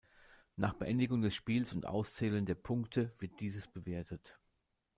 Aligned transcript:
Nach 0.55 0.73
Beendigung 0.73 1.21
des 1.21 1.35
Spiels 1.35 1.73
und 1.73 1.85
Auszählen 1.85 2.47
der 2.47 2.55
Punkte 2.55 3.13
wird 3.19 3.39
dieses 3.39 3.71
gewertet. 3.71 4.39